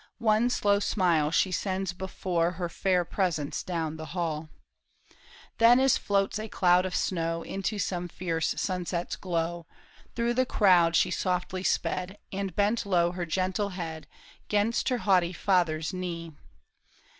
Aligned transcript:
One 0.17 0.49
slow 0.49 0.79
smile 0.79 1.29
she 1.29 1.51
sends 1.51 1.93
before 1.93 2.53
Her 2.53 2.69
/air 2.69 3.07
presence, 3.07 3.61
down 3.61 3.97
the 3.97 4.07
hall. 4.17 4.47
20 4.47 4.47
THE 4.47 4.47
TOWER 4.47 4.57
OF 4.63 4.79
BO 4.79 5.13
UV 5.13 5.13
ERIE. 5.13 5.19
Then 5.59 5.79
as 5.79 5.97
floats 5.99 6.39
a 6.39 6.47
cloud 6.49 6.85
of 6.87 6.95
snow 6.95 7.43
Into 7.43 7.77
some 7.77 8.07
fierce 8.07 8.55
sunset's 8.57 9.15
glow, 9.15 9.67
Through 10.15 10.33
the 10.33 10.47
crowd 10.47 10.95
she 10.95 11.11
softly 11.11 11.61
sped, 11.61 12.17
And 12.33 12.55
bent 12.55 12.83
low 12.83 13.11
her 13.11 13.27
gentle 13.27 13.69
head 13.69 14.07
'Gainst 14.49 14.89
her 14.89 14.97
haughty 14.97 15.33
father's 15.33 15.93
knee. 15.93 16.31